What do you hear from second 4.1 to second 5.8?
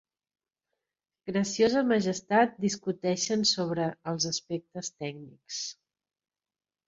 els aspectes tècnics.